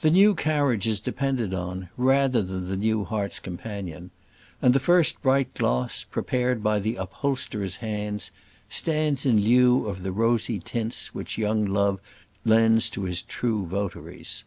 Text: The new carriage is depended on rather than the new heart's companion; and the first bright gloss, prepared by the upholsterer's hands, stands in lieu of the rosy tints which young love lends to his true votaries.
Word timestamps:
The 0.00 0.10
new 0.10 0.34
carriage 0.34 0.88
is 0.88 0.98
depended 0.98 1.54
on 1.54 1.88
rather 1.96 2.42
than 2.42 2.66
the 2.68 2.76
new 2.76 3.04
heart's 3.04 3.38
companion; 3.38 4.10
and 4.60 4.74
the 4.74 4.80
first 4.80 5.22
bright 5.22 5.54
gloss, 5.54 6.02
prepared 6.02 6.64
by 6.64 6.80
the 6.80 6.96
upholsterer's 6.96 7.76
hands, 7.76 8.32
stands 8.68 9.24
in 9.24 9.38
lieu 9.38 9.86
of 9.86 10.02
the 10.02 10.10
rosy 10.10 10.58
tints 10.58 11.14
which 11.14 11.38
young 11.38 11.64
love 11.64 12.00
lends 12.44 12.90
to 12.90 13.04
his 13.04 13.22
true 13.22 13.64
votaries. 13.64 14.42